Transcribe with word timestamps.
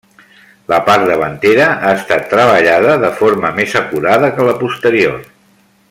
La 0.71 0.77
part 0.85 1.03
davantera 1.09 1.67
ha 1.73 1.91
estat 1.99 2.25
treballada 2.33 2.97
de 3.05 3.13
forma 3.21 3.53
més 3.61 3.77
acurada 3.83 4.33
que 4.39 4.49
la 4.49 4.57
posterior. 4.65 5.21